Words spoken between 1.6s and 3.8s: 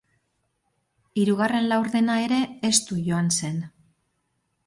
laurdena ere estu joan zen.